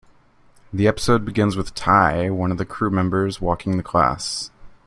[0.73, 4.49] The episode begins with Ty, one of the crew members, walking to class.